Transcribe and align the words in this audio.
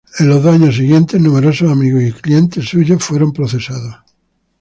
En 0.17 0.27
los 0.29 0.41
dos 0.41 0.55
años 0.55 0.75
siguientes 0.77 1.21
numerosos 1.21 1.69
amigos 1.71 2.01
y 2.01 2.11
clientes 2.11 2.65
suyos 2.67 3.03
fueron 3.03 3.31
procesados. 3.31 3.97